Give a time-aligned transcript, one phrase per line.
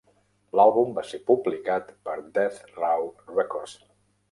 [0.59, 3.09] L'àlbum va ser publicat per Death Row
[3.39, 3.79] Records.